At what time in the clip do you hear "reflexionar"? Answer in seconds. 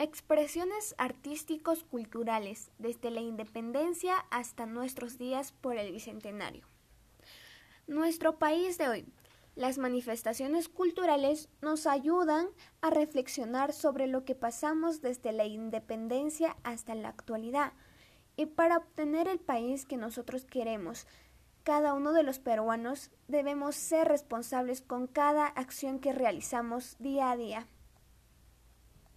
12.90-13.72